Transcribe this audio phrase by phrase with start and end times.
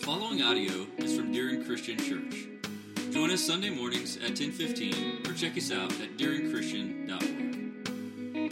[0.00, 2.46] following audio is from Deering Christian Church.
[3.10, 8.46] Join us Sunday mornings at 1015 or check us out at deeringchristian.org.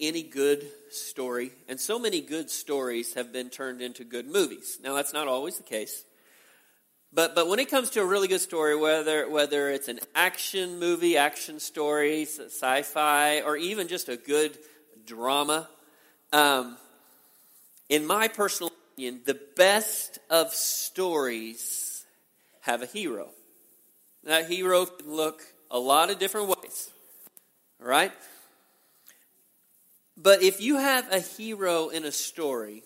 [0.00, 4.80] Any good story, and so many good stories have been turned into good movies.
[4.82, 6.04] Now, that's not always the case.
[7.12, 10.80] But, but when it comes to a really good story, whether, whether it's an action
[10.80, 14.58] movie, action story, sci fi, or even just a good
[15.06, 15.68] drama,
[16.32, 16.76] um,
[17.88, 22.04] in my personal opinion, the best of stories
[22.60, 23.28] have a hero.
[24.24, 26.90] That hero can look a lot of different ways.
[27.78, 28.12] Right?
[30.16, 32.82] But if you have a hero in a story,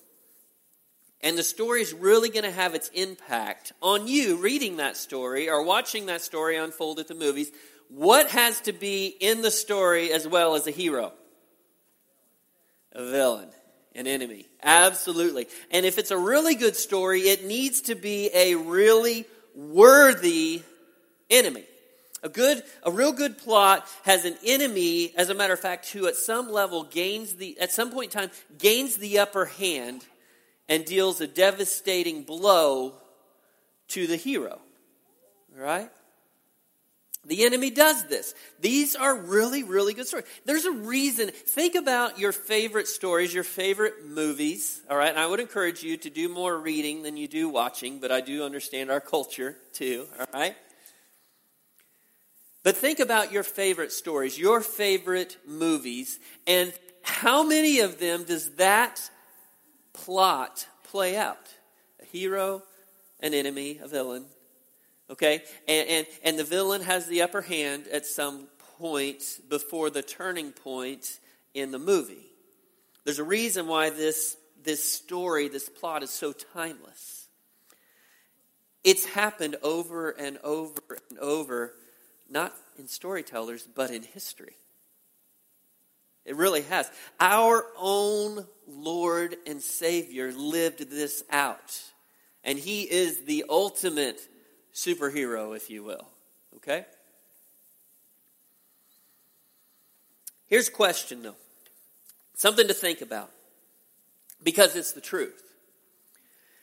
[1.22, 5.48] and the story is really going to have its impact on you reading that story
[5.48, 7.50] or watching that story unfold at the movies,
[7.88, 11.12] what has to be in the story as well as a hero?
[12.92, 13.50] A villain
[13.94, 14.46] an enemy.
[14.62, 15.48] Absolutely.
[15.70, 20.62] And if it's a really good story, it needs to be a really worthy
[21.28, 21.64] enemy.
[22.22, 26.06] A good, a real good plot has an enemy, as a matter of fact, who
[26.06, 30.04] at some level gains the, at some point in time, gains the upper hand
[30.68, 32.92] and deals a devastating blow
[33.88, 34.60] to the hero.
[35.56, 35.90] Right?
[37.26, 38.34] The enemy does this.
[38.60, 40.26] These are really, really good stories.
[40.46, 41.28] There's a reason.
[41.28, 45.10] Think about your favorite stories, your favorite movies, all right?
[45.10, 48.22] And I would encourage you to do more reading than you do watching, but I
[48.22, 50.56] do understand our culture too, all right?
[52.62, 58.50] But think about your favorite stories, your favorite movies, and how many of them does
[58.56, 59.10] that
[59.92, 61.54] plot play out?
[62.00, 62.62] A hero,
[63.20, 64.24] an enemy, a villain,
[65.10, 65.42] Okay?
[65.66, 68.46] And, and, and the villain has the upper hand at some
[68.78, 71.18] point before the turning point
[71.52, 72.30] in the movie.
[73.04, 77.26] There's a reason why this, this story, this plot is so timeless.
[78.84, 81.74] It's happened over and over and over,
[82.28, 84.54] not in storytellers, but in history.
[86.24, 86.90] It really has.
[87.18, 91.82] Our own Lord and Savior lived this out.
[92.44, 94.20] And He is the ultimate
[94.74, 96.06] superhero, if you will.
[96.56, 96.84] Okay?
[100.46, 101.36] Here's a question, though.
[102.36, 103.30] Something to think about.
[104.42, 105.42] Because it's the truth.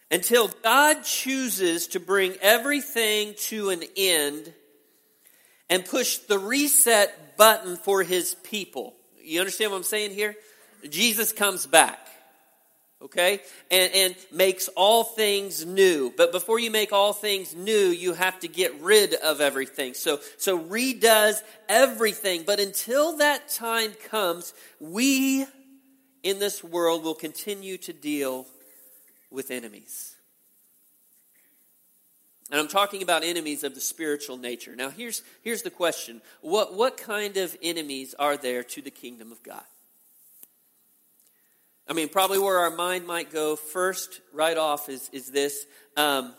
[0.09, 4.53] Until God chooses to bring everything to an end
[5.69, 8.95] and push the reset button for his people.
[9.21, 10.35] You understand what I'm saying here?
[10.89, 11.99] Jesus comes back
[13.01, 13.41] okay?
[13.69, 16.13] And, and makes all things new.
[16.15, 19.93] But before you make all things new, you have to get rid of everything.
[19.93, 22.43] So, so redoes everything.
[22.45, 25.45] But until that time comes, we
[26.23, 28.47] in this world will continue to deal
[29.29, 30.15] with enemies.
[32.49, 34.73] And I'm talking about enemies of the spiritual nature.
[34.75, 39.31] Now, here's, here's the question what, what kind of enemies are there to the kingdom
[39.31, 39.63] of God?
[41.89, 45.65] I mean, probably where our mind might go first, right off, is, is this.
[45.95, 46.33] Um,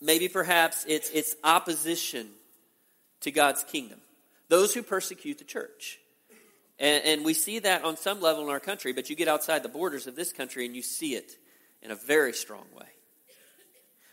[0.00, 2.28] maybe perhaps it's, it's opposition
[3.20, 4.00] to God's kingdom.
[4.48, 5.98] Those who persecute the church.
[6.78, 9.62] And, and we see that on some level in our country, but you get outside
[9.62, 11.32] the borders of this country and you see it
[11.80, 12.86] in a very strong way.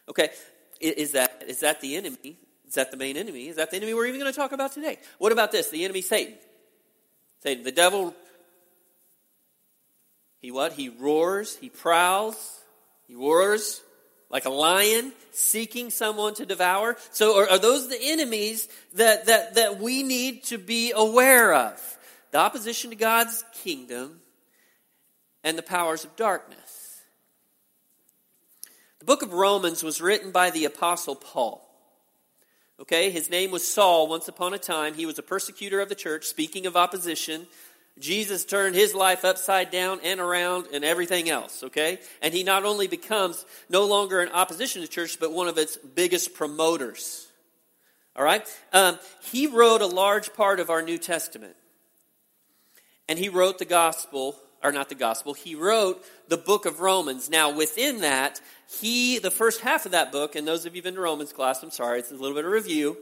[0.08, 0.30] Okay,
[0.80, 2.38] is that, is that the enemy?
[2.68, 3.47] Is that the main enemy?
[3.47, 5.00] Is that the enemy we're even going to talk about today?
[5.18, 5.69] What about this?
[5.69, 6.36] The enemy, Satan.
[7.42, 8.16] Satan, the devil
[10.44, 10.74] he what?
[10.74, 12.59] He roars, he prowls,
[13.08, 13.81] he roars
[14.30, 16.98] like a lion seeking someone to devour.
[17.12, 21.98] So are, are those the enemies that, that, that we need to be aware of?
[22.31, 24.20] The opposition to God's kingdom
[25.46, 27.02] and the powers of darkness.
[29.00, 31.66] The book of Romans was written by the Apostle Paul.
[32.81, 34.96] Okay, his name was Saul once upon a time.
[34.96, 37.48] He was a persecutor of the church, speaking of opposition.
[38.00, 42.00] Jesus turned his life upside down and around and everything else, okay?
[42.22, 45.78] And he not only becomes no longer in opposition to church, but one of its
[45.78, 47.28] biggest promoters.
[48.16, 48.48] All right?
[48.72, 48.98] Um,
[49.31, 51.56] he wrote a large part of our New Testament.
[53.07, 57.30] And he wrote the gospel, or not the gospel, he wrote the book of Romans.
[57.30, 58.42] Now, within that,
[58.80, 61.34] he, the first half of that book, and those of you who've been to Romans
[61.34, 62.98] class, I'm sorry, it's a little bit of review.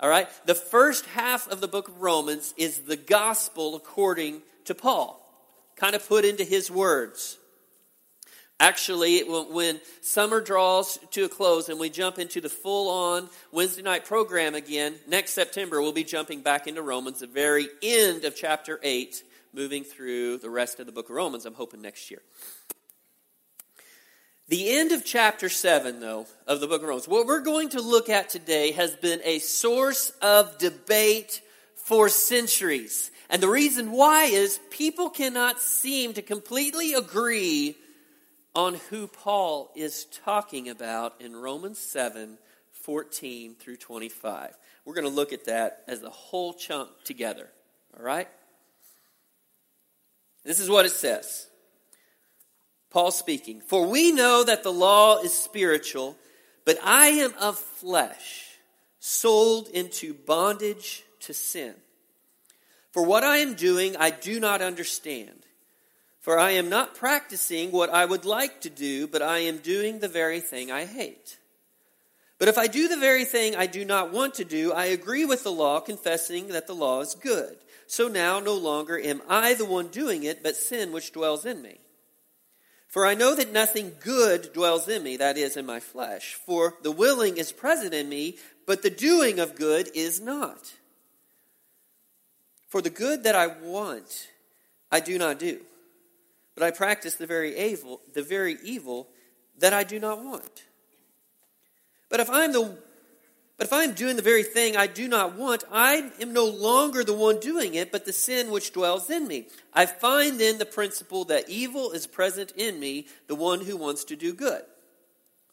[0.00, 0.28] All right?
[0.44, 5.22] The first half of the book of Romans is the gospel according to Paul,
[5.76, 7.38] kind of put into his words.
[8.58, 13.82] Actually, when summer draws to a close and we jump into the full on Wednesday
[13.82, 18.34] night program again, next September we'll be jumping back into Romans, the very end of
[18.34, 19.22] chapter 8,
[19.52, 22.22] moving through the rest of the book of Romans, I'm hoping next year.
[24.48, 27.82] The end of chapter 7, though, of the book of Romans, what we're going to
[27.82, 31.40] look at today has been a source of debate
[31.74, 33.10] for centuries.
[33.28, 37.74] And the reason why is people cannot seem to completely agree
[38.54, 42.38] on who Paul is talking about in Romans 7
[42.70, 44.56] 14 through 25.
[44.84, 47.48] We're going to look at that as a whole chunk together.
[47.98, 48.28] All right?
[50.44, 51.48] This is what it says.
[52.96, 56.16] Paul speaking, For we know that the law is spiritual,
[56.64, 58.56] but I am of flesh,
[59.00, 61.74] sold into bondage to sin.
[62.92, 65.44] For what I am doing, I do not understand.
[66.22, 69.98] For I am not practicing what I would like to do, but I am doing
[69.98, 71.36] the very thing I hate.
[72.38, 75.26] But if I do the very thing I do not want to do, I agree
[75.26, 77.58] with the law, confessing that the law is good.
[77.86, 81.60] So now no longer am I the one doing it, but sin which dwells in
[81.60, 81.80] me.
[82.88, 86.34] For I know that nothing good dwells in me, that is, in my flesh.
[86.34, 90.74] For the willing is present in me, but the doing of good is not.
[92.68, 94.28] For the good that I want,
[94.90, 95.60] I do not do
[96.56, 99.08] but I practice the very evil, the very evil
[99.58, 100.64] that I do not want.
[102.08, 102.78] But if I'm the
[103.56, 107.02] but if I'm doing the very thing I do not want, I am no longer
[107.02, 109.46] the one doing it, but the sin which dwells in me.
[109.72, 114.04] I find then the principle that evil is present in me, the one who wants
[114.04, 114.62] to do good.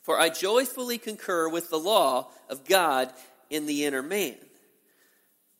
[0.01, 3.13] For I joyfully concur with the law of God
[3.49, 4.35] in the inner man.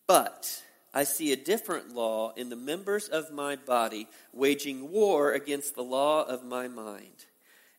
[0.05, 0.63] But
[0.93, 5.83] I see a different law in the members of my body, waging war against the
[5.83, 7.25] law of my mind,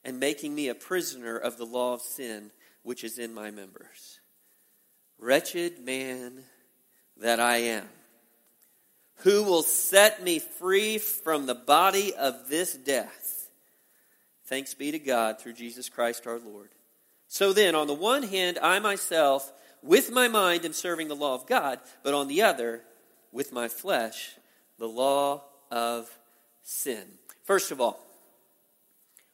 [0.02, 2.50] and making me a prisoner of the law of sin
[2.82, 4.20] which is in my members.
[5.19, 6.44] Wretched man
[7.19, 7.88] that I am,
[9.19, 13.49] who will set me free from the body of this death?
[14.46, 16.69] Thanks be to God through Jesus Christ our Lord.
[17.28, 19.50] So then, on the one hand, I myself,
[19.82, 22.82] with my mind, am serving the law of God, but on the other,
[23.32, 24.37] with my flesh
[24.78, 26.11] the law of
[26.62, 27.02] sin.
[27.44, 28.00] First of all,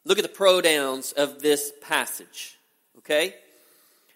[0.05, 2.57] look at the pronouns of this passage.
[2.99, 3.35] Okay?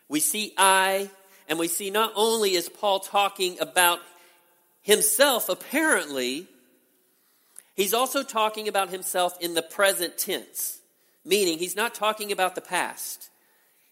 [0.07, 1.09] We see I,
[1.47, 3.99] and we see not only is Paul talking about
[4.81, 6.47] himself, apparently,
[7.75, 10.79] he's also talking about himself in the present tense,
[11.23, 13.29] meaning he's not talking about the past.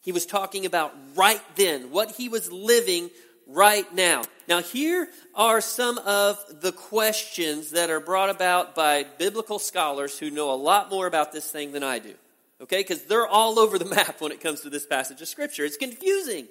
[0.01, 3.09] He was talking about right then, what he was living
[3.47, 4.23] right now.
[4.47, 10.29] Now, here are some of the questions that are brought about by biblical scholars who
[10.29, 12.13] know a lot more about this thing than I do.
[12.61, 12.79] Okay?
[12.79, 15.65] Because they're all over the map when it comes to this passage of Scripture.
[15.65, 16.47] It's confusing.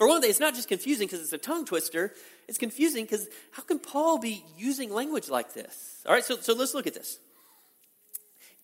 [0.00, 2.14] For one thing, it's not just confusing because it's a tongue twister,
[2.48, 6.02] it's confusing because how can Paul be using language like this?
[6.06, 7.18] All right, so, so let's look at this.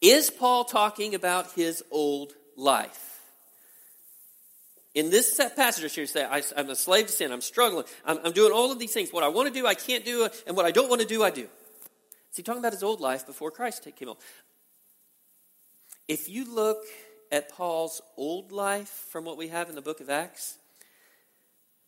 [0.00, 3.20] Is Paul talking about his old life?
[4.94, 7.30] In this passage here, say, I, am a slave to sin.
[7.30, 7.84] I'm struggling.
[8.06, 9.12] I'm, I'm, doing all of these things.
[9.12, 10.26] What I want to do, I can't do.
[10.46, 11.42] And what I don't want to do, I do.
[11.42, 14.20] Is he talking about his old life before Christ came along?
[16.08, 16.78] If you look
[17.30, 20.56] at Paul's old life from what we have in the book of Acts,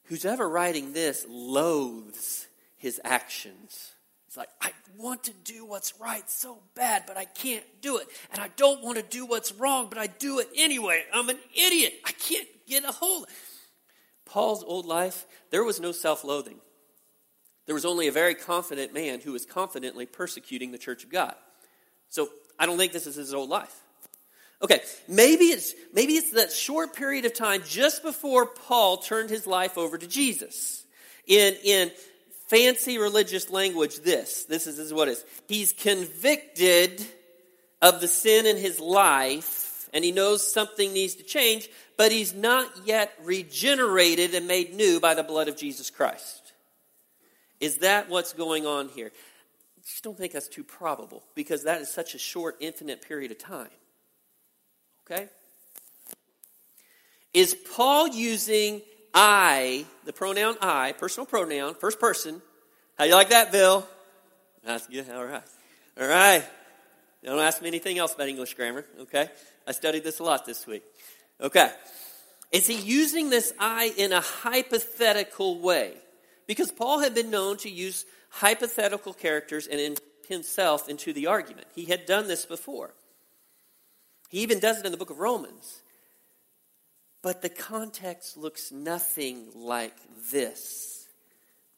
[0.09, 2.47] who's ever writing this loathes
[2.77, 3.93] his actions.
[4.27, 8.09] It's like, I want to do what's right so bad, but I can't do it.
[8.33, 11.05] And I don't want to do what's wrong, but I do it anyway.
[11.15, 11.95] I'm an idiot.
[12.05, 13.27] I can't get a hold.
[14.25, 16.59] Paul's old life, there was no self loathing.
[17.67, 21.35] There was only a very confident man who was confidently persecuting the church of God.
[22.09, 23.83] So I don't think this is his old life.
[24.61, 29.47] Okay, maybe it's maybe it's that short period of time just before Paul turned his
[29.47, 30.85] life over to Jesus.
[31.27, 31.93] In in
[32.49, 35.25] fancy religious language, this this is, this is what it is.
[35.47, 37.05] He's convicted
[37.81, 42.35] of the sin in his life, and he knows something needs to change, but he's
[42.35, 46.53] not yet regenerated and made new by the blood of Jesus Christ.
[47.61, 49.13] Is that what's going on here?
[49.77, 53.31] I just don't think that's too probable because that is such a short, infinite period
[53.31, 53.69] of time.
[55.11, 55.29] Okay?
[57.33, 58.83] Is Paul using
[59.15, 62.43] I, the pronoun I, personal pronoun, first person?
[62.97, 63.87] How you like that, Bill?
[64.65, 65.11] That's good.
[65.11, 65.43] All right.
[66.01, 66.45] All right.
[67.25, 69.31] Don't ask me anything else about English grammar, okay?
[69.67, 70.83] I studied this a lot this week.
[71.41, 71.71] Okay.
[72.53, 75.95] Is he using this I in a hypothetical way?
[76.47, 79.97] Because Paul had been known to use hypothetical characters and in
[80.29, 81.67] himself into the argument.
[81.75, 82.95] He had done this before.
[84.29, 85.81] He even does it in the book of Romans.
[87.23, 89.97] But the context looks nothing like
[90.31, 91.09] this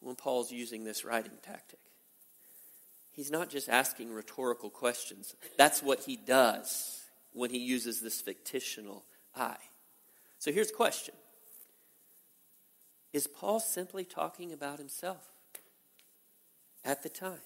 [0.00, 1.78] when Paul's using this writing tactic.
[3.12, 6.97] He's not just asking rhetorical questions, that's what he does.
[7.33, 9.04] when he uses this fictional
[9.37, 9.57] I.
[10.38, 11.14] So here's a question
[13.12, 15.30] Is Paul simply talking about himself
[16.85, 17.40] at the time?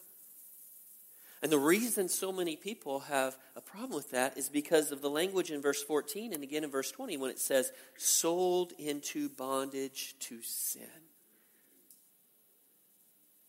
[1.43, 5.11] And the reason so many people have a problem with that is because of the
[5.11, 10.15] language in verse 14 and again in verse 20 when it says, sold into bondage
[10.21, 10.89] to sin.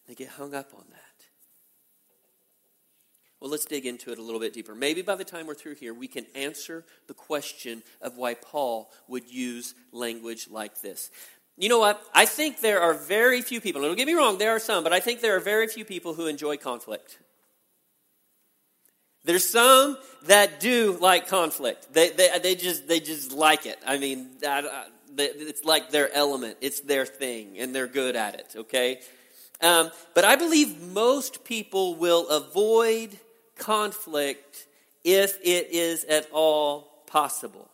[0.07, 0.99] They get hung up on that.
[3.39, 4.73] Well, let's dig into it a little bit deeper.
[4.73, 8.91] Maybe by the time we're through here, we can answer the question of why Paul
[9.07, 11.11] would use language like this.
[11.57, 12.01] You know what?
[12.13, 14.93] I think there are very few people, don't get me wrong, there are some, but
[14.93, 17.19] I think there are very few people who enjoy conflict.
[19.25, 21.93] There's some that do like conflict.
[21.93, 23.79] They, they, they, just, they just like it.
[23.85, 24.29] I mean,
[25.17, 28.99] it's like their element, it's their thing, and they're good at it, okay?
[29.61, 33.17] Um, but I believe most people will avoid
[33.57, 34.67] conflict
[35.03, 37.69] if it is at all possible.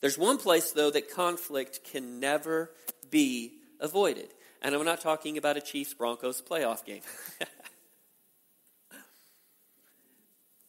[0.00, 2.70] There's one place, though, that conflict can never
[3.10, 4.28] be avoided.
[4.62, 7.02] And I'm not talking about a Chiefs Broncos playoff game.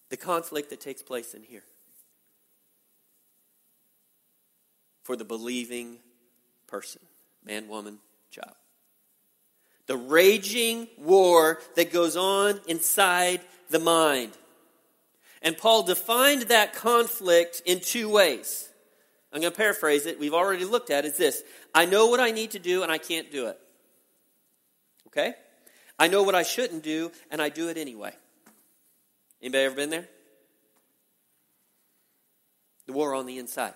[0.09, 1.63] the conflict that takes place in here.
[5.03, 5.97] For the believing
[6.67, 7.01] person,
[7.43, 7.99] man, woman,
[8.31, 8.55] child.
[9.87, 14.33] The raging war that goes on inside the mind.
[15.41, 18.69] And Paul defined that conflict in two ways.
[19.31, 20.19] I'm going to paraphrase it.
[20.19, 21.41] We've already looked at is this.
[21.73, 23.59] I know what I need to do and I can't do it.
[25.07, 25.33] Okay?
[25.97, 28.13] I know what I shouldn't do and I do it anyway.
[29.41, 30.07] Anybody ever been there?
[32.85, 33.73] The war on the inside.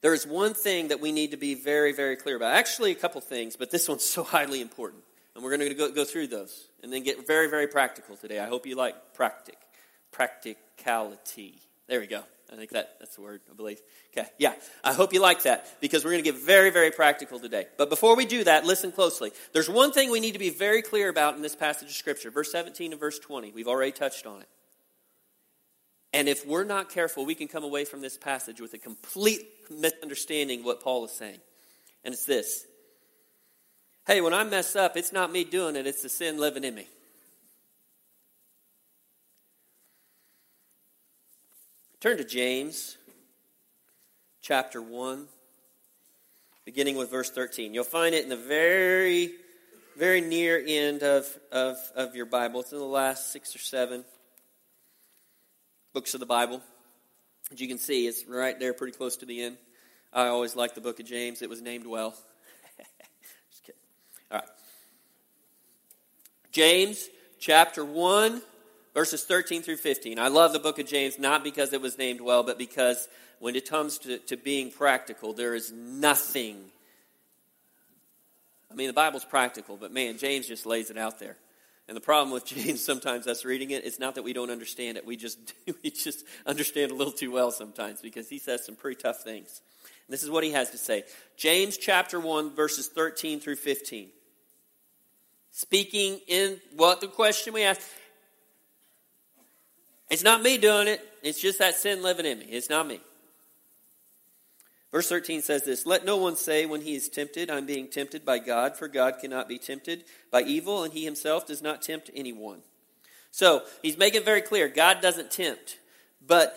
[0.00, 2.52] There is one thing that we need to be very, very clear about.
[2.52, 5.02] Actually, a couple things, but this one's so highly important.
[5.34, 8.38] And we're going to go, go through those and then get very, very practical today.
[8.38, 9.58] I hope you like practic,
[10.10, 11.60] practicality.
[11.88, 12.22] There we go.
[12.56, 13.80] I think that, that's the word, I believe.
[14.16, 14.54] Okay, yeah.
[14.82, 17.66] I hope you like that because we're going to get very, very practical today.
[17.76, 19.32] But before we do that, listen closely.
[19.52, 22.30] There's one thing we need to be very clear about in this passage of Scripture
[22.30, 23.52] verse 17 and verse 20.
[23.52, 24.48] We've already touched on it.
[26.14, 29.42] And if we're not careful, we can come away from this passage with a complete
[29.70, 31.40] misunderstanding of what Paul is saying.
[32.04, 32.64] And it's this
[34.06, 36.74] Hey, when I mess up, it's not me doing it, it's the sin living in
[36.74, 36.86] me.
[42.06, 42.96] Turn to James
[44.40, 45.26] chapter 1,
[46.64, 47.74] beginning with verse 13.
[47.74, 49.32] You'll find it in the very,
[49.98, 52.60] very near end of, of, of your Bible.
[52.60, 54.04] It's in the last six or seven
[55.94, 56.62] books of the Bible.
[57.50, 59.56] As you can see, it's right there, pretty close to the end.
[60.12, 62.10] I always liked the book of James, it was named well.
[63.50, 63.80] Just kidding.
[64.30, 64.48] All right.
[66.52, 67.08] James
[67.40, 68.42] chapter 1
[68.96, 70.18] verses 13 through 15.
[70.18, 73.08] I love the book of James not because it was named well, but because
[73.40, 76.56] when it comes to, to being practical, there is nothing.
[78.72, 81.36] I mean, the Bible's practical, but man, James just lays it out there.
[81.88, 84.96] And the problem with James, sometimes us reading it, it's not that we don't understand
[84.96, 85.04] it.
[85.04, 85.38] We just
[85.82, 89.60] we just understand a little too well sometimes because he says some pretty tough things.
[90.06, 91.04] And this is what he has to say.
[91.36, 94.08] James chapter 1, verses 13 through 15.
[95.50, 97.82] Speaking in what the question we ask.
[100.10, 101.00] It's not me doing it.
[101.22, 102.46] It's just that sin living in me.
[102.46, 103.00] It's not me.
[104.92, 108.24] Verse 13 says this Let no one say when he is tempted, I'm being tempted
[108.24, 112.10] by God, for God cannot be tempted by evil, and he himself does not tempt
[112.14, 112.60] anyone.
[113.30, 115.78] So he's making very clear God doesn't tempt,
[116.26, 116.56] but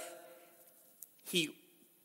[1.29, 1.49] he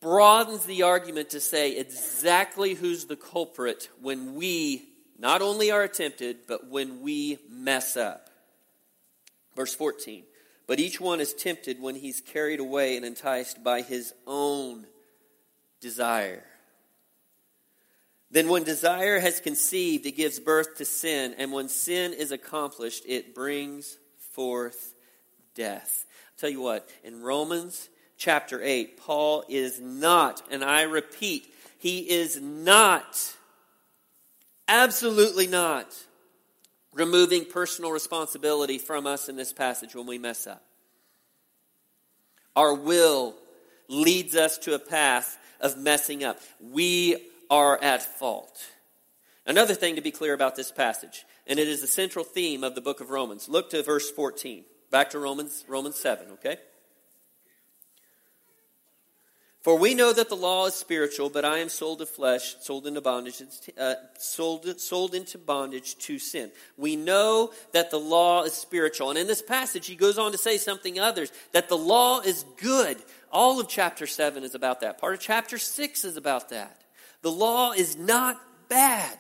[0.01, 6.39] broadens the argument to say exactly who's the culprit when we not only are tempted,
[6.49, 8.29] but when we mess up.
[9.55, 10.25] Verse 14
[10.67, 14.87] but each one is tempted when he's carried away and enticed by his own
[15.81, 16.45] desire.
[18.31, 21.37] Then, when desire has conceived, it gives birth to sin.
[21.39, 23.97] And when sin is accomplished, it brings
[24.33, 24.95] forth
[25.55, 26.05] death.
[26.09, 31.47] I'll tell you what, in Romans chapter 8, Paul is not, and I repeat,
[31.79, 33.37] he is not,
[34.67, 35.95] absolutely not,
[36.95, 40.65] removing personal responsibility from us in this passage when we mess up.
[42.57, 43.35] Our will
[43.89, 46.41] leads us to a path of messing up.
[46.61, 48.59] We are at fault.
[49.47, 52.75] Another thing to be clear about this passage, and it is the central theme of
[52.75, 53.49] the book of Romans.
[53.49, 54.65] Look to verse 14.
[54.91, 56.57] Back to Romans, Romans 7, okay?
[59.65, 62.87] For we know that the law is spiritual, but I am sold to flesh, sold
[62.87, 63.43] into bondage,
[63.79, 66.51] uh, sold, sold into bondage to sin.
[66.77, 69.09] We know that the law is spiritual.
[69.09, 72.45] And in this passage, he goes on to say something others, that the law is
[72.59, 72.99] good.
[73.33, 74.99] All of chapter 7 is about that.
[74.99, 76.83] Part of chapter 6 is about that.
[77.23, 79.17] The law is not bad.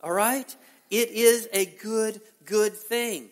[0.00, 0.56] All right?
[0.90, 3.30] It is a good, good thing.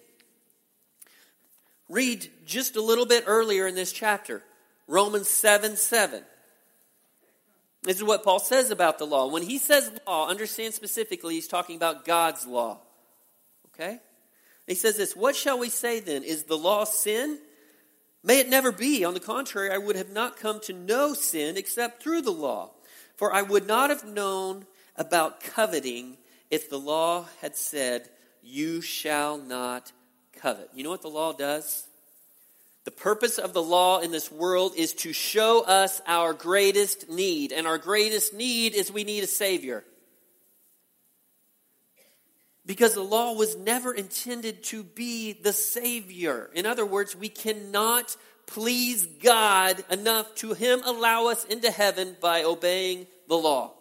[1.88, 4.42] Read just a little bit earlier in this chapter.
[4.88, 6.24] Romans 7 7.
[7.82, 9.28] This is what Paul says about the law.
[9.28, 12.80] When he says law, understand specifically, he's talking about God's law.
[13.72, 14.00] Okay?
[14.66, 16.24] He says this What shall we say then?
[16.24, 17.38] Is the law sin?
[18.24, 19.04] May it never be.
[19.04, 22.72] On the contrary, I would have not come to know sin except through the law.
[23.16, 24.66] For I would not have known
[24.96, 26.16] about coveting
[26.50, 28.08] if the law had said,
[28.42, 29.92] You shall not
[30.32, 30.70] covet.
[30.74, 31.86] You know what the law does?
[32.88, 37.52] The purpose of the law in this world is to show us our greatest need.
[37.52, 39.84] And our greatest need is we need a Savior.
[42.64, 46.48] Because the law was never intended to be the Savior.
[46.54, 48.16] In other words, we cannot
[48.46, 53.74] please God enough to Him allow us into heaven by obeying the law.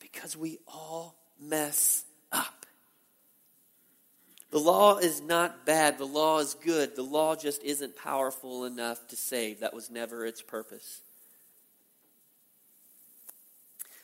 [0.00, 2.05] Because we all mess.
[4.56, 5.98] The law is not bad.
[5.98, 6.96] The law is good.
[6.96, 9.60] The law just isn't powerful enough to save.
[9.60, 11.02] That was never its purpose.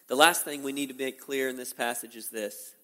[0.09, 2.75] The last thing we need to make clear in this passage is this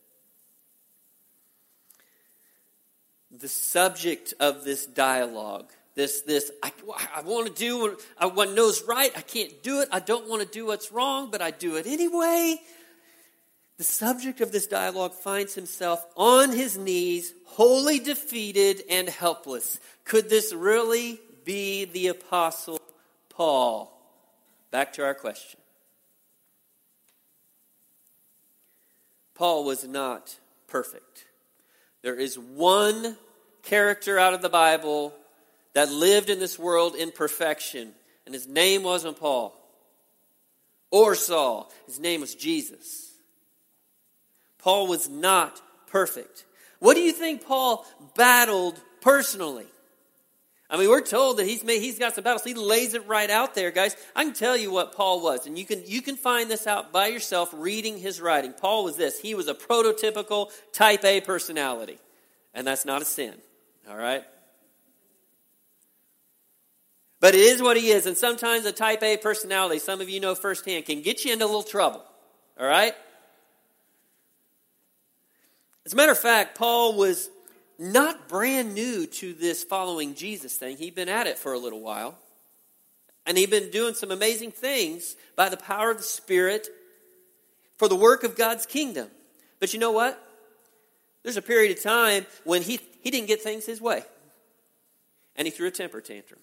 [3.31, 6.73] the subject of this dialogue this this i,
[7.15, 10.49] I want to do what knows right i can't do it i don't want to
[10.49, 12.57] do what's wrong but i do it anyway
[13.79, 19.79] the subject of this dialogue finds himself on his knees, wholly defeated and helpless.
[20.05, 22.81] Could this really be the Apostle
[23.29, 23.97] Paul?
[24.73, 25.61] Back to our question.
[29.35, 31.27] Paul was not perfect.
[32.03, 33.17] There is one
[33.63, 35.15] character out of the Bible
[35.75, 37.93] that lived in this world in perfection,
[38.27, 39.55] and his name wasn't Paul
[40.91, 41.71] or Saul.
[41.87, 43.13] His name was Jesus.
[44.69, 46.45] Paul was not perfect.
[46.79, 49.65] What do you think Paul battled personally?
[50.69, 52.45] I mean, we're told that he's made, he's got some battles.
[52.45, 53.97] He lays it right out there, guys.
[54.15, 56.93] I can tell you what Paul was, and you can you can find this out
[56.93, 58.53] by yourself reading his writing.
[58.53, 59.19] Paul was this.
[59.19, 61.97] He was a prototypical type A personality.
[62.53, 63.37] And that's not a sin.
[63.89, 64.23] All right?
[67.21, 70.21] But it is what he is, and sometimes a type A personality, some of you
[70.21, 72.05] know firsthand, can get you into a little trouble.
[72.61, 72.95] All right?
[75.89, 77.31] As a matter of fact, Paul was
[77.79, 80.77] not brand new to this following Jesus thing.
[80.77, 82.19] He'd been at it for a little while.
[83.25, 86.69] And he'd been doing some amazing things by the power of the Spirit
[87.79, 89.09] for the work of God's kingdom.
[89.61, 90.23] But you know what?
[91.23, 94.03] There's a period of time when he, he didn't get things his way.
[95.37, 96.41] And he threw a temper tantrum.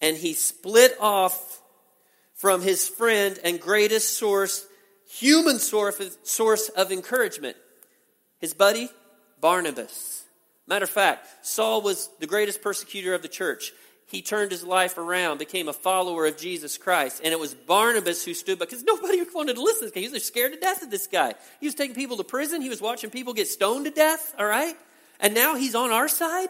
[0.00, 1.60] And he split off
[2.36, 4.68] from his friend and greatest source,
[5.10, 7.56] human source, source of encouragement,
[8.38, 8.88] his buddy,
[9.40, 10.24] Barnabas.
[10.66, 13.72] Matter of fact, Saul was the greatest persecutor of the church.
[14.06, 17.20] He turned his life around, became a follower of Jesus Christ.
[17.22, 20.00] And it was Barnabas who stood by, because nobody wanted to listen to this guy.
[20.00, 21.34] He was scared to death of this guy.
[21.60, 22.62] He was taking people to prison.
[22.62, 24.74] He was watching people get stoned to death, all right?
[25.20, 26.48] And now he's on our side?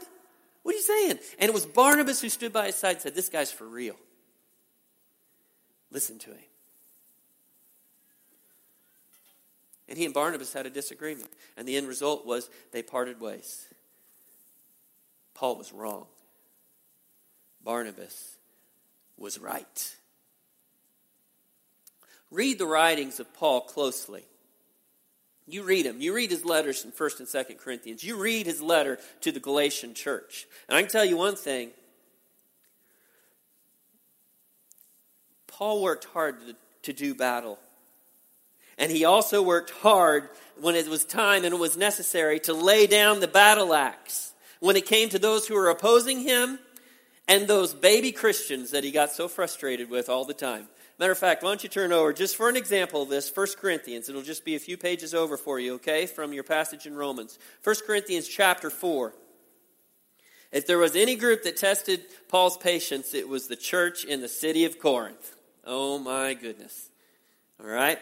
[0.62, 1.18] What are you saying?
[1.38, 3.96] And it was Barnabas who stood by his side and said, This guy's for real.
[5.90, 6.47] Listen to him.
[9.88, 11.30] And he and Barnabas had a disagreement.
[11.56, 13.66] And the end result was they parted ways.
[15.34, 16.06] Paul was wrong.
[17.64, 18.36] Barnabas
[19.16, 19.94] was right.
[22.30, 24.24] Read the writings of Paul closely.
[25.46, 26.00] You read them.
[26.00, 28.04] You read his letters in 1st and 2nd Corinthians.
[28.04, 30.46] You read his letter to the Galatian church.
[30.68, 31.70] And I can tell you one thing
[35.46, 37.58] Paul worked hard to, to do battle
[38.78, 40.28] and he also worked hard
[40.60, 44.76] when it was time and it was necessary to lay down the battle axe when
[44.76, 46.58] it came to those who were opposing him
[47.26, 50.68] and those baby Christians that he got so frustrated with all the time.
[50.98, 53.46] Matter of fact, why don't you turn over just for an example of this, 1
[53.60, 54.08] Corinthians.
[54.08, 57.38] It'll just be a few pages over for you, okay, from your passage in Romans.
[57.62, 59.12] 1 Corinthians chapter 4.
[60.50, 64.28] If there was any group that tested Paul's patience, it was the church in the
[64.28, 65.36] city of Corinth.
[65.64, 66.88] Oh my goodness.
[67.60, 67.98] All right?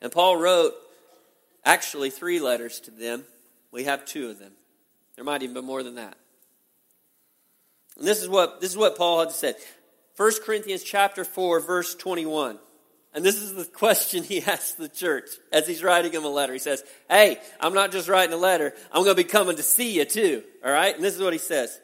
[0.00, 0.74] And Paul wrote
[1.64, 3.24] actually three letters to them.
[3.70, 4.52] We have two of them.
[5.16, 6.16] There might even be more than that.
[7.96, 9.56] And this is what this is what Paul had said.
[10.16, 12.58] 1 Corinthians chapter 4, verse 21.
[13.14, 16.52] And this is the question he asks the church as he's writing him a letter.
[16.52, 19.62] He says, Hey, I'm not just writing a letter, I'm going to be coming to
[19.62, 20.42] see you too.
[20.64, 20.94] All right?
[20.94, 21.80] And this is what he says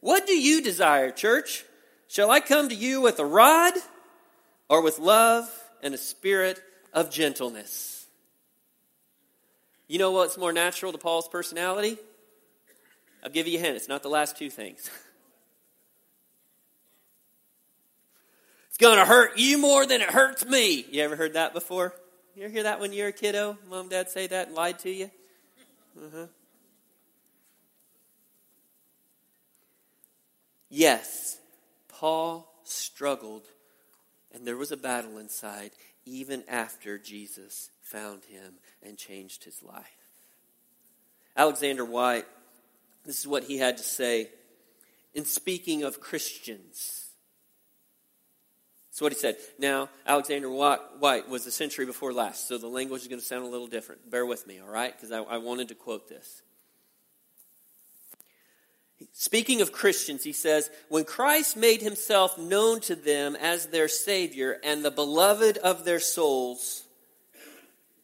[0.00, 1.64] What do you desire, church?
[2.08, 3.74] Shall I come to you with a rod
[4.68, 5.50] or with love
[5.82, 6.60] and a spirit
[6.92, 8.06] of gentleness?
[9.88, 11.98] You know what's more natural to Paul's personality?
[13.22, 13.76] I'll give you a hint.
[13.76, 14.90] It's not the last two things.
[18.76, 20.84] It's going to hurt you more than it hurts me.
[20.90, 21.94] You ever heard that before?
[22.34, 23.56] You ever hear that when you're a kiddo?
[23.70, 25.10] Mom, dad say that and lied to you?
[25.96, 26.26] Uh-huh.
[30.68, 31.38] Yes,
[31.88, 33.46] Paul struggled,
[34.34, 35.70] and there was a battle inside
[36.06, 39.84] even after Jesus found him and changed his life.
[41.36, 42.24] Alexander Whyte,
[43.04, 44.30] this is what he had to say
[45.14, 47.08] in speaking of Christians.
[48.90, 49.36] That's what he said.
[49.58, 53.44] Now, Alexander Whyte was a century before last, so the language is going to sound
[53.44, 54.10] a little different.
[54.10, 54.94] Bear with me, all right?
[54.96, 56.42] Because I, I wanted to quote this.
[59.12, 64.58] Speaking of Christians, he says, When Christ made himself known to them as their Savior
[64.64, 66.84] and the beloved of their souls,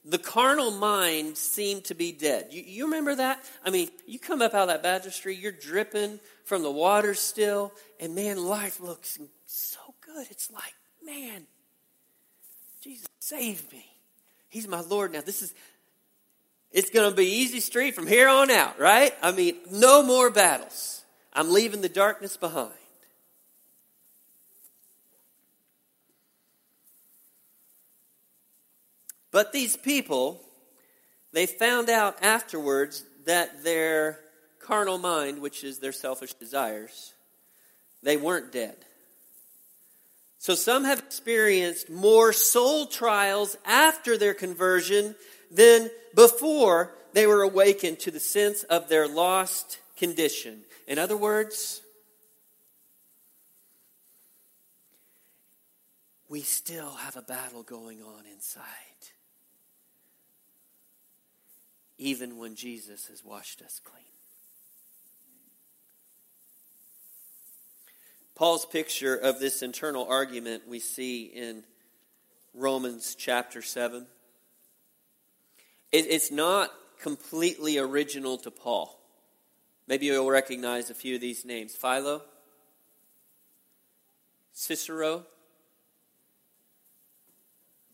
[0.04, 2.48] the carnal mind seemed to be dead.
[2.50, 3.42] You, you, remember that?
[3.64, 7.72] I mean, you come up out of that baptistry, you're dripping from the water still,
[8.00, 10.26] and man, life looks so good.
[10.30, 10.74] It's like
[11.04, 11.46] man,
[12.82, 13.86] Jesus saved me.
[14.48, 15.22] He's my Lord now.
[15.22, 15.54] This is,
[16.72, 19.14] it's going to be easy street from here on out, right?
[19.22, 21.02] I mean, no more battles.
[21.32, 22.72] I'm leaving the darkness behind.
[29.30, 30.40] But these people,
[31.32, 34.20] they found out afterwards that their
[34.60, 37.12] carnal mind, which is their selfish desires,
[38.02, 38.76] they weren't dead.
[40.38, 45.14] So some have experienced more soul trials after their conversion
[45.52, 50.62] than before they were awakened to the sense of their lost condition.
[50.88, 51.82] In other words,
[56.28, 58.64] we still have a battle going on inside.
[61.98, 64.04] Even when Jesus has washed us clean.
[68.34, 71.62] Paul's picture of this internal argument we see in
[72.54, 74.06] Romans chapter 7.
[75.92, 78.98] It's not completely original to Paul.
[79.86, 82.22] Maybe you'll recognize a few of these names Philo,
[84.52, 85.26] Cicero,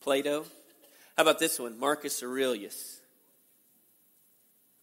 [0.00, 0.44] Plato.
[1.16, 1.78] How about this one?
[1.78, 3.00] Marcus Aurelius.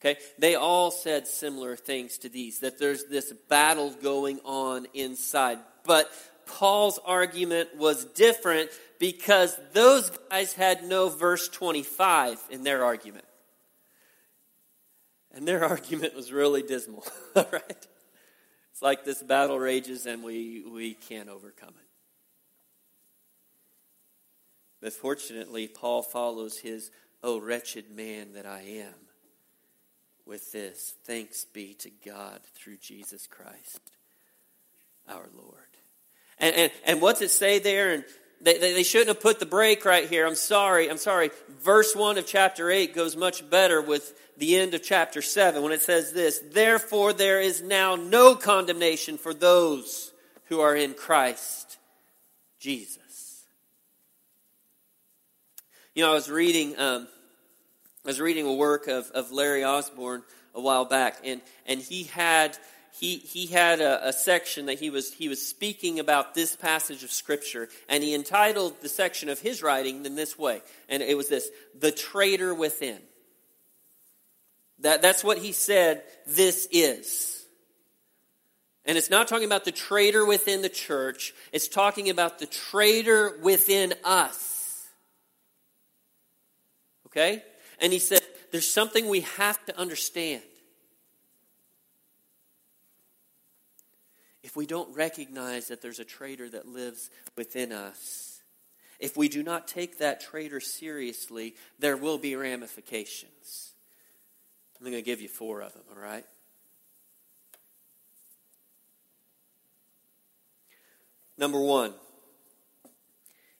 [0.01, 0.19] Okay?
[0.37, 5.59] They all said similar things to these, that there's this battle going on inside.
[5.85, 6.11] But
[6.45, 13.25] Paul's argument was different because those guys had no verse 25 in their argument.
[15.33, 17.05] And their argument was really dismal,
[17.35, 17.87] right?
[18.71, 21.87] It's like this battle rages and we, we can't overcome it.
[24.81, 26.91] But fortunately, Paul follows his,
[27.23, 28.93] oh, wretched man that I am
[30.25, 33.79] with this thanks be to God through Jesus Christ
[35.07, 35.64] our Lord.
[36.39, 37.93] And, and, and what's it say there?
[37.93, 38.05] And
[38.41, 40.25] they, they, they shouldn't have put the break right here.
[40.25, 40.89] I'm sorry.
[40.89, 41.31] I'm sorry.
[41.61, 45.71] Verse 1 of chapter 8 goes much better with the end of chapter 7 when
[45.71, 50.11] it says this Therefore, there is now no condemnation for those
[50.45, 51.77] who are in Christ
[52.59, 52.99] Jesus.
[55.93, 57.07] You know, I was reading um,
[58.05, 60.21] I was reading a work of, of Larry Osborne
[60.53, 62.55] a while back, and, and he had
[62.99, 67.03] he, he had a, a, section that he was, he was speaking about this passage
[67.03, 70.61] of Scripture, and he entitled the section of his writing in this way.
[70.87, 72.99] And it was this The Traitor Within.
[74.79, 77.45] That, that's what he said this is.
[78.85, 83.37] And it's not talking about the traitor within the church, it's talking about the traitor
[83.41, 84.87] within us.
[87.07, 87.43] Okay?
[87.81, 90.43] And he said, there's something we have to understand.
[94.45, 98.43] If we don't recognize that there's a traitor that lives within us,
[98.99, 103.73] if we do not take that traitor seriously, there will be ramifications.
[104.79, 106.23] I'm going to give you four of them, all right?
[111.39, 111.95] Number one,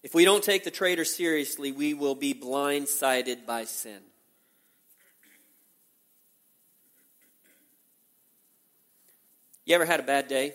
[0.03, 4.01] if we don't take the traitor seriously, we will be blindsided by sin.
[9.65, 10.53] You ever had a bad day?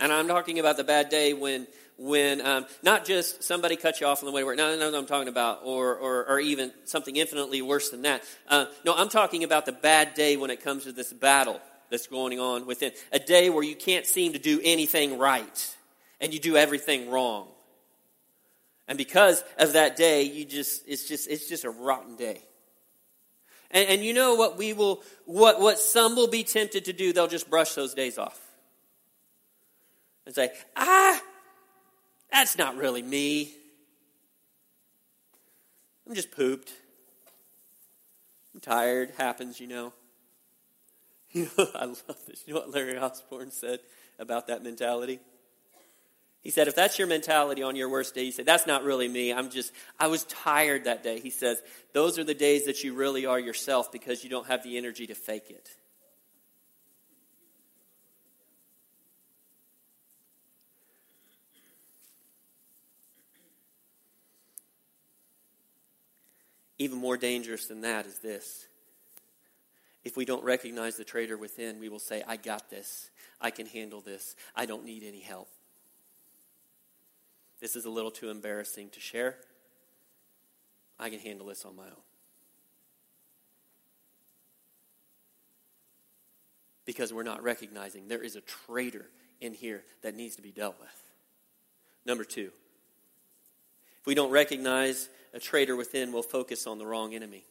[0.00, 1.66] And I'm talking about the bad day when,
[1.98, 4.56] when um, not just somebody cut you off on the way to work.
[4.56, 8.24] No, no, no, I'm talking about, or, or, or even something infinitely worse than that.
[8.48, 11.60] Uh, no, I'm talking about the bad day when it comes to this battle
[11.90, 12.92] that's going on within.
[13.12, 15.76] A day where you can't seem to do anything right
[16.18, 17.48] and you do everything wrong.
[18.88, 22.40] And because of that day, you just, it's just, it's just a rotten day.
[23.70, 27.12] And, and you know what we will, what, what some will be tempted to do?
[27.12, 28.40] They'll just brush those days off.
[30.26, 31.20] And say, ah,
[32.30, 33.52] that's not really me.
[36.06, 36.72] I'm just pooped.
[38.54, 39.12] I'm tired.
[39.16, 39.92] Happens, you know.
[41.32, 42.42] You know, I love this.
[42.44, 43.78] You know what Larry Osborne said
[44.18, 45.20] about that mentality?
[46.42, 49.06] He said, if that's your mentality on your worst day, he said, that's not really
[49.06, 49.32] me.
[49.32, 51.20] I'm just, I was tired that day.
[51.20, 54.64] He says, those are the days that you really are yourself because you don't have
[54.64, 55.70] the energy to fake it.
[66.80, 68.66] Even more dangerous than that is this.
[70.02, 73.10] If we don't recognize the traitor within, we will say, I got this.
[73.38, 74.34] I can handle this.
[74.56, 75.48] I don't need any help.
[77.60, 79.36] This is a little too embarrassing to share.
[80.98, 82.02] I can handle this on my own.
[86.86, 89.04] Because we're not recognizing there is a traitor
[89.38, 91.02] in here that needs to be dealt with.
[92.06, 92.50] Number two,
[94.00, 97.44] if we don't recognize a traitor within, we'll focus on the wrong enemy.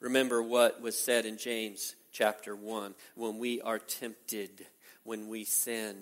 [0.00, 4.66] Remember what was said in James chapter 1 when we are tempted
[5.04, 5.96] when we sin,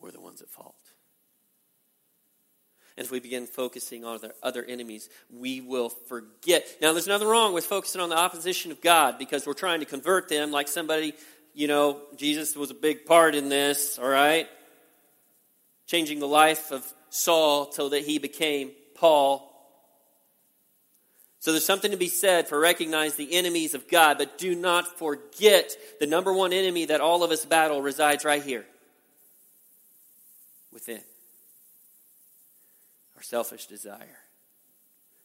[0.00, 0.74] we're the ones at fault.
[2.96, 6.66] And if we begin focusing on other enemies, we will forget.
[6.80, 9.86] Now, there's nothing wrong with focusing on the opposition of God because we're trying to
[9.86, 11.12] convert them like somebody,
[11.56, 14.46] you know, Jesus was a big part in this, all right?
[15.86, 19.50] Changing the life of Saul till that he became Paul.
[21.40, 24.98] So there's something to be said for recognize the enemies of God, but do not
[24.98, 28.66] forget the number one enemy that all of us battle resides right here
[30.74, 31.00] within
[33.16, 34.18] our selfish desire.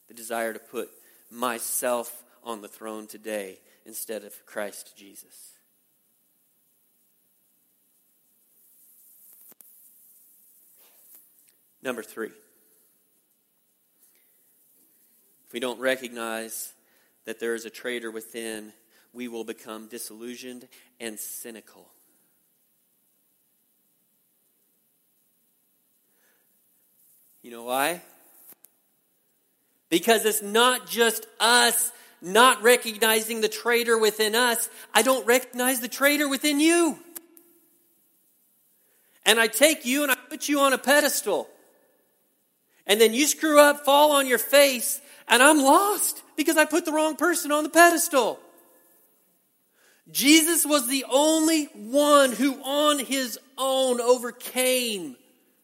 [0.08, 0.90] The desire to put
[1.30, 5.58] myself on the throne today instead of Christ Jesus.
[11.84, 12.32] Number three.
[15.48, 16.74] If we don't recognize
[17.26, 18.74] that there is a traitor within,
[19.14, 20.68] we will become disillusioned
[21.00, 21.88] and cynical.
[27.42, 28.02] You know why?
[29.90, 31.92] Because it's not just us
[32.22, 34.70] not recognizing the traitor within us.
[34.94, 37.00] I don't recognize the traitor within you.
[39.26, 41.50] And I take you and I put you on a pedestal.
[42.92, 45.00] And then you screw up, fall on your face,
[45.30, 48.38] and I'm lost because I put the wrong person on the pedestal.
[50.12, 55.16] Jesus was the only one who on his own overcame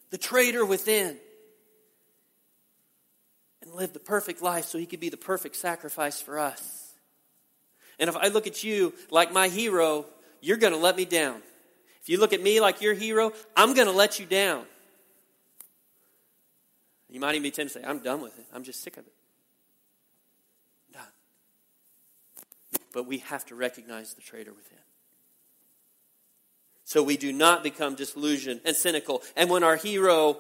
[0.10, 1.18] the traitor within
[3.62, 6.94] and lived the perfect life so he could be the perfect sacrifice for us.
[8.00, 10.06] And if I look at you like my hero,
[10.40, 11.42] you're going to let me down.
[12.02, 14.63] If you look at me like your hero, I'm going to let you down.
[17.10, 18.46] You might even be tempted to say, I'm done with it.
[18.54, 19.13] I'm just sick of it.
[22.98, 24.80] but we have to recognize the traitor within.
[26.84, 29.22] So we do not become disillusioned and cynical.
[29.36, 30.38] And when our hero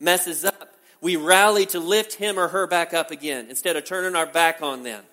[0.00, 4.16] messes up, we rally to lift him or her back up again instead of turning
[4.16, 5.04] our back on them.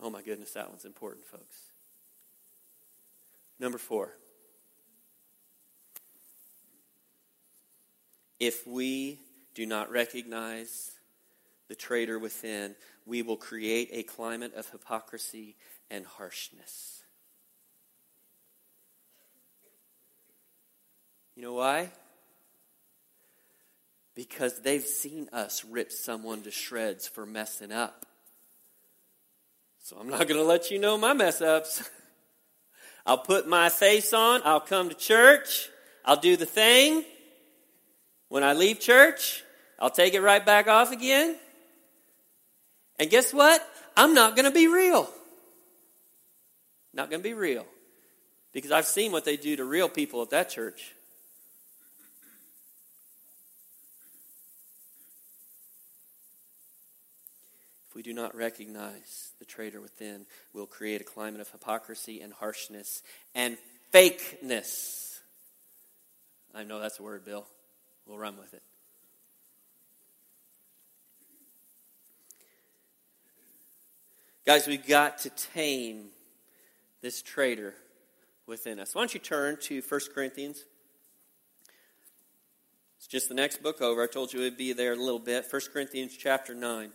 [0.00, 1.58] Oh my goodness, that one's important, folks.
[3.60, 4.10] Number four.
[8.38, 9.20] If we
[9.54, 10.92] do not recognize
[11.68, 15.56] the traitor within, we will create a climate of hypocrisy
[15.90, 17.02] and harshness.
[21.34, 21.90] You know why?
[24.14, 28.06] Because they've seen us rip someone to shreds for messing up.
[29.82, 31.88] So I'm not going to let you know my mess ups.
[33.06, 35.68] I'll put my face on, I'll come to church,
[36.04, 37.04] I'll do the thing.
[38.28, 39.44] When I leave church,
[39.78, 41.36] I'll take it right back off again.
[42.98, 43.66] And guess what?
[43.96, 45.08] I'm not going to be real.
[46.92, 47.66] Not going to be real.
[48.52, 50.92] Because I've seen what they do to real people at that church.
[57.88, 62.32] If we do not recognize the traitor within, we'll create a climate of hypocrisy and
[62.32, 63.02] harshness
[63.34, 63.58] and
[63.92, 65.18] fakeness.
[66.54, 67.46] I know that's a word, Bill.
[68.06, 68.62] We'll run with it.
[74.44, 76.10] Guys, we've got to tame
[77.02, 77.74] this traitor
[78.46, 78.94] within us.
[78.94, 80.64] Why don't you turn to 1 Corinthians?
[82.96, 84.04] It's just the next book over.
[84.04, 85.46] I told you it would be there a little bit.
[85.50, 86.92] 1 Corinthians chapter 9.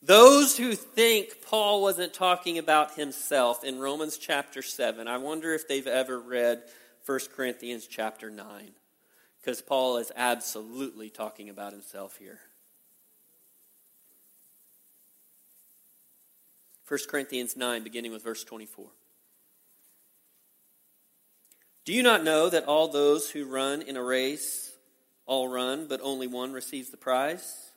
[0.00, 5.66] Those who think Paul wasn't talking about himself in Romans chapter 7, I wonder if
[5.66, 6.62] they've ever read
[7.04, 8.70] 1 Corinthians chapter 9,
[9.40, 12.38] because Paul is absolutely talking about himself here.
[16.86, 18.86] 1 Corinthians 9, beginning with verse 24.
[21.84, 24.70] Do you not know that all those who run in a race
[25.26, 27.67] all run, but only one receives the prize?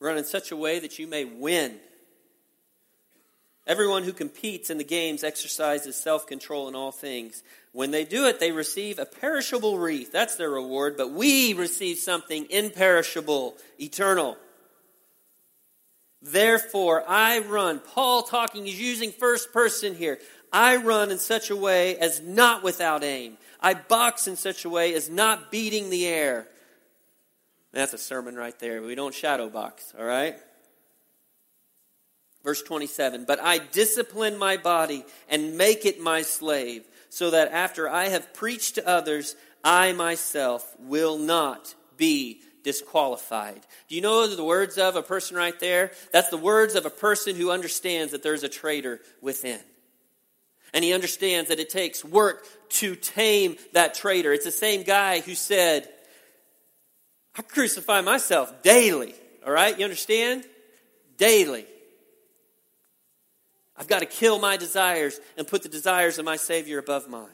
[0.00, 1.78] Run in such a way that you may win.
[3.66, 7.42] Everyone who competes in the games exercises self control in all things.
[7.72, 10.10] When they do it, they receive a perishable wreath.
[10.10, 14.36] That's their reward, but we receive something imperishable, eternal.
[16.22, 17.78] Therefore, I run.
[17.78, 20.18] Paul talking, he's using first person here.
[20.52, 23.38] I run in such a way as not without aim.
[23.60, 26.48] I box in such a way as not beating the air.
[27.72, 28.82] That's a sermon right there.
[28.82, 30.36] We don't shadow box, all right?
[32.42, 37.88] Verse 27 But I discipline my body and make it my slave, so that after
[37.88, 43.60] I have preached to others, I myself will not be disqualified.
[43.88, 45.92] Do you know the words of a person right there?
[46.12, 49.60] That's the words of a person who understands that there's a traitor within.
[50.72, 54.32] And he understands that it takes work to tame that traitor.
[54.32, 55.88] It's the same guy who said,
[57.36, 59.14] I crucify myself daily.
[59.46, 59.76] All right?
[59.78, 60.44] You understand?
[61.16, 61.66] Daily.
[63.76, 67.28] I've got to kill my desires and put the desires of my Savior above mine.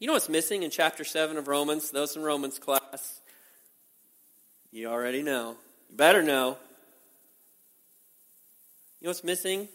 [0.00, 1.90] You know what's missing in chapter 7 of Romans?
[1.90, 3.20] Those in Romans class,
[4.70, 5.56] you already know.
[5.90, 6.56] You better know.
[9.00, 9.60] You know what's missing?
[9.60, 9.68] In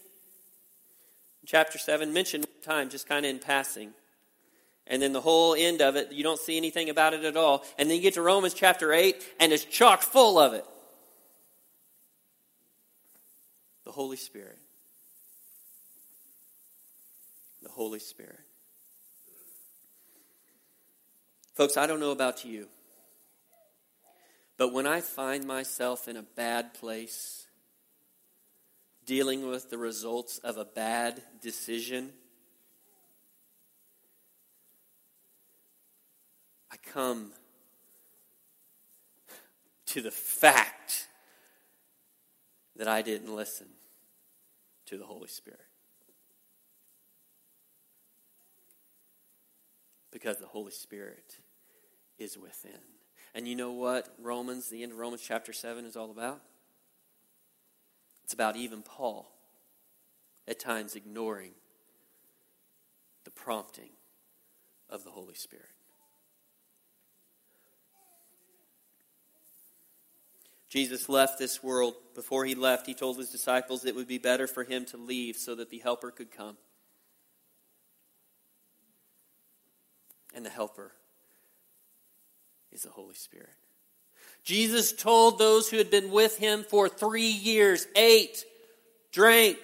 [1.45, 3.93] chapter 7, mentioned one time, just kind of in passing.
[4.87, 7.63] And then the whole end of it, you don't see anything about it at all.
[7.77, 10.65] And then you get to Romans chapter 8, and it's chock full of it.
[13.85, 14.57] The Holy Spirit.
[17.61, 18.39] The Holy Spirit.
[21.55, 22.67] Folks, I don't know about you,
[24.57, 27.45] but when I find myself in a bad place,
[29.05, 32.11] dealing with the results of a bad decision,
[36.91, 37.31] come
[39.87, 41.07] to the fact
[42.75, 43.67] that I didn't listen
[44.87, 45.59] to the Holy Spirit.
[50.11, 51.37] Because the Holy Spirit
[52.19, 52.79] is within.
[53.35, 56.41] And you know what Romans, the end of Romans chapter 7 is all about?
[58.23, 59.31] It's about even Paul
[60.47, 61.51] at times ignoring
[63.23, 63.89] the prompting
[64.89, 65.69] of the Holy Spirit.
[70.73, 71.93] Jesus left this world.
[72.15, 75.35] Before he left, he told his disciples it would be better for him to leave
[75.35, 76.57] so that the Helper could come.
[80.33, 80.91] And the Helper
[82.71, 83.53] is the Holy Spirit.
[84.43, 88.43] Jesus told those who had been with him for three years, ate,
[89.11, 89.59] drank,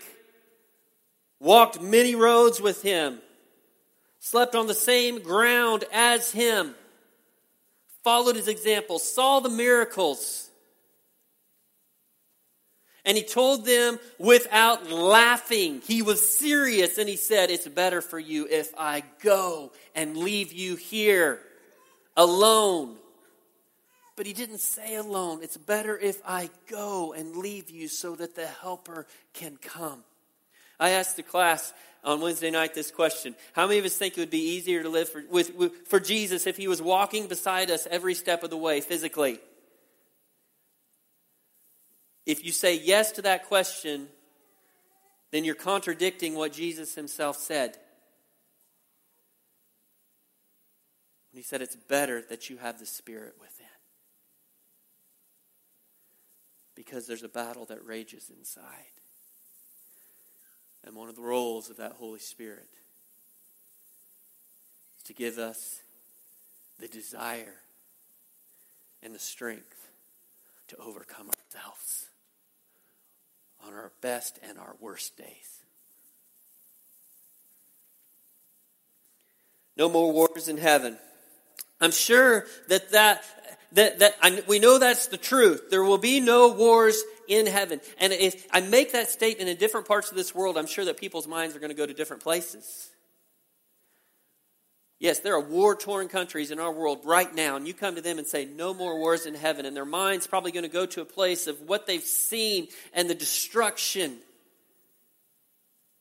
[1.39, 3.17] walked many roads with him,
[4.19, 6.76] slept on the same ground as him,
[8.04, 10.48] followed his example, saw the miracles.
[13.05, 15.81] And he told them without laughing.
[15.85, 20.51] He was serious and he said, It's better for you if I go and leave
[20.53, 21.39] you here
[22.17, 22.97] alone.
[24.15, 25.39] But he didn't say alone.
[25.41, 30.04] It's better if I go and leave you so that the helper can come.
[30.77, 31.73] I asked the class
[32.04, 34.89] on Wednesday night this question How many of us think it would be easier to
[34.89, 38.50] live for, with, with, for Jesus if he was walking beside us every step of
[38.50, 39.39] the way physically?
[42.26, 44.08] If you say yes to that question,
[45.32, 47.78] then you're contradicting what Jesus himself said.
[51.32, 53.65] When he said it's better that you have the Spirit within.
[56.76, 58.94] Because there's a battle that rages inside.
[60.84, 62.70] And one of the roles of that Holy Spirit
[64.98, 65.82] is to give us
[66.80, 67.56] the desire
[69.04, 69.90] and the strength
[70.70, 72.08] to overcome ourselves
[73.65, 75.60] on our best and our worst days.
[79.77, 80.97] No more wars in heaven.
[81.79, 83.23] I'm sure that that
[83.73, 85.69] that, that I, we know that's the truth.
[85.69, 87.79] There will be no wars in heaven.
[87.99, 90.97] And if I make that statement in different parts of this world, I'm sure that
[90.97, 92.89] people's minds are going to go to different places.
[95.00, 98.02] Yes, there are war torn countries in our world right now, and you come to
[98.02, 99.65] them and say, No more wars in heaven.
[99.65, 103.10] And their mind's probably going to go to a place of what they've seen and
[103.10, 104.17] the destruction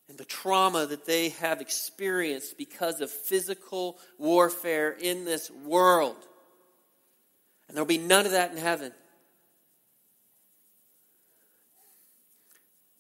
[0.09, 6.16] and the trauma that they have experienced because of physical warfare in this world.
[7.68, 8.92] And there'll be none of that in heaven.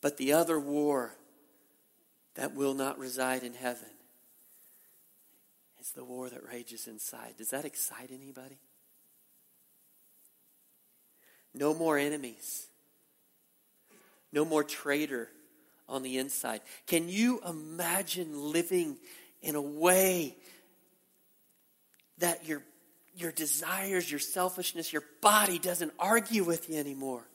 [0.00, 1.16] But the other war
[2.36, 3.88] that will not reside in heaven
[5.88, 7.34] is the war that rages inside.
[7.38, 8.58] Does that excite anybody?
[11.54, 12.66] No more enemies.
[14.32, 15.28] No more traitor
[15.88, 16.60] on the inside.
[16.86, 18.96] Can you imagine living
[19.40, 20.36] in a way
[22.18, 22.62] that your,
[23.16, 27.26] your desires, your selfishness, your body doesn't argue with you anymore?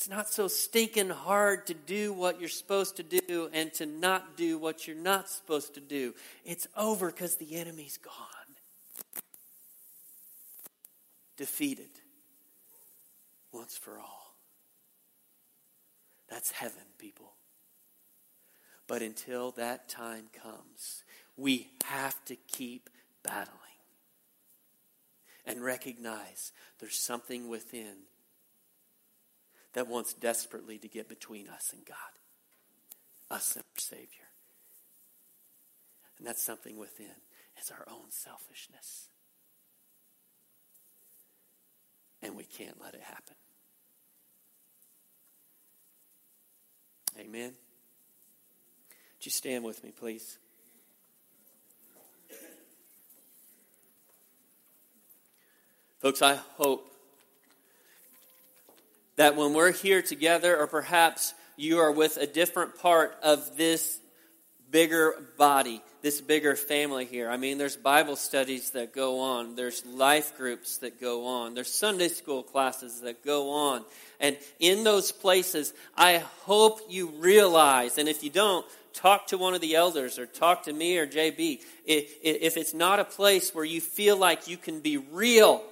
[0.00, 4.34] It's not so stinking hard to do what you're supposed to do and to not
[4.34, 6.14] do what you're not supposed to do.
[6.42, 8.14] It's over because the enemy's gone.
[11.36, 11.90] Defeated
[13.52, 14.36] once for all.
[16.30, 17.34] That's heaven, people.
[18.86, 21.04] But until that time comes,
[21.36, 22.88] we have to keep
[23.22, 23.58] battling
[25.44, 27.96] and recognize there's something within
[29.72, 31.96] that wants desperately to get between us and God,
[33.30, 34.28] us and our Savior.
[36.18, 37.06] And that's something within.
[37.56, 39.08] It's our own selfishness.
[42.22, 43.34] And we can't let it happen.
[47.18, 47.52] Amen.
[49.18, 50.38] Would you stand with me, please?
[56.00, 56.89] Folks, I hope
[59.20, 64.00] that when we're here together, or perhaps you are with a different part of this
[64.70, 67.28] bigger body, this bigger family here.
[67.28, 71.70] I mean, there's Bible studies that go on, there's life groups that go on, there's
[71.70, 73.84] Sunday school classes that go on.
[74.20, 78.64] And in those places, I hope you realize, and if you don't,
[78.94, 81.60] talk to one of the elders or talk to me or JB.
[81.84, 85.62] If it's not a place where you feel like you can be real,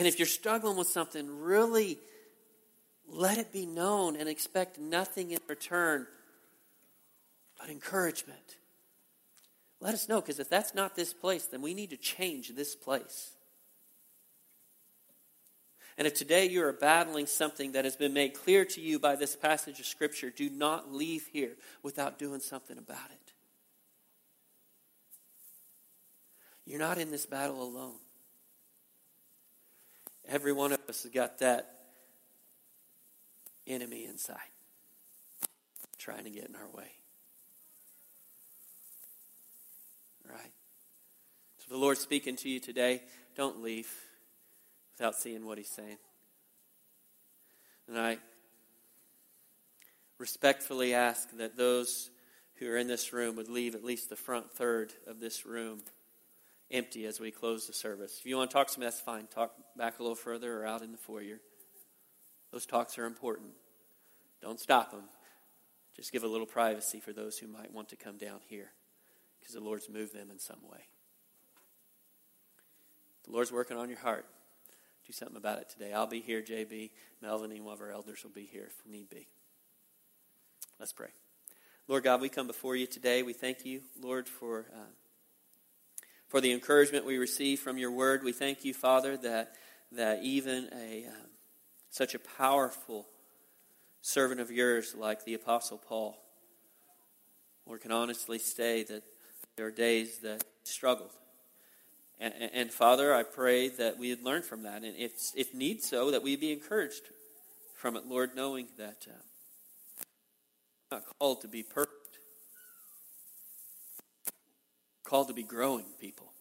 [0.00, 1.98] And if you're struggling with something, really
[3.06, 6.06] let it be known and expect nothing in return
[7.60, 8.56] but encouragement.
[9.78, 12.74] Let us know, because if that's not this place, then we need to change this
[12.74, 13.32] place.
[15.98, 19.16] And if today you are battling something that has been made clear to you by
[19.16, 23.32] this passage of Scripture, do not leave here without doing something about it.
[26.64, 27.98] You're not in this battle alone.
[30.30, 31.66] Every one of us has got that
[33.66, 34.38] enemy inside
[35.98, 36.92] trying to get in our way.
[40.24, 40.52] Right?
[41.58, 43.02] So the Lord's speaking to you today.
[43.36, 43.92] Don't leave
[44.92, 45.98] without seeing what He's saying.
[47.88, 48.18] And I
[50.16, 52.08] respectfully ask that those
[52.54, 55.80] who are in this room would leave at least the front third of this room
[56.70, 58.16] empty as we close the service.
[58.18, 59.26] If you want to talk to me, that's fine.
[59.26, 61.40] Talk back a little further or out in the foyer.
[62.52, 63.50] Those talks are important.
[64.40, 65.04] Don't stop them.
[65.96, 68.70] Just give a little privacy for those who might want to come down here
[69.38, 70.86] because the Lord's moved them in some way.
[73.24, 74.26] The Lord's working on your heart.
[75.06, 75.92] Do something about it today.
[75.92, 76.90] I'll be here, JB.
[77.20, 79.26] Melvin and one of our elders will be here if need be.
[80.78, 81.08] Let's pray.
[81.88, 83.22] Lord God, we come before you today.
[83.22, 84.66] We thank you, Lord, for.
[84.72, 84.86] Uh,
[86.30, 88.22] for the encouragement we receive from your word.
[88.22, 89.56] We thank you, Father, that,
[89.90, 91.26] that even a, um,
[91.90, 93.08] such a powerful
[94.00, 96.16] servant of yours like the Apostle Paul,
[97.66, 99.02] Lord, can honestly say that
[99.56, 101.10] there are days that struggled.
[102.20, 104.84] And, and, and, Father, I pray that we would learn from that.
[104.84, 107.02] And if, if need so, that we be encouraged
[107.74, 110.04] from it, Lord, knowing that uh,
[110.92, 111.99] not called to be perfect
[115.10, 116.32] called to be growing people.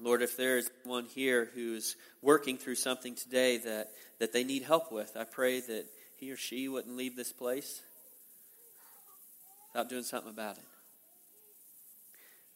[0.00, 4.64] Lord, if there is one here who's working through something today that, that they need
[4.64, 5.86] help with, I pray that
[6.16, 7.80] he or she wouldn't leave this place
[9.72, 10.64] without doing something about it.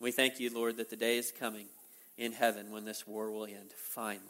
[0.01, 1.67] We thank you, Lord, that the day is coming
[2.17, 4.25] in heaven when this war will end, finally.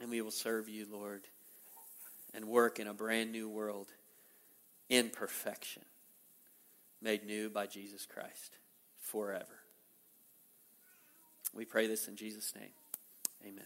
[0.00, 1.22] And we will serve you, Lord,
[2.32, 3.88] and work in a brand new world
[4.88, 5.82] in perfection,
[7.00, 8.58] made new by Jesus Christ
[8.98, 9.60] forever.
[11.52, 12.72] We pray this in Jesus' name.
[13.46, 13.64] Amen.